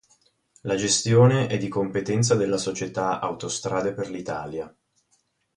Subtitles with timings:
[0.61, 4.75] La gestione è di competenza della società "Autostrade per l'Italia".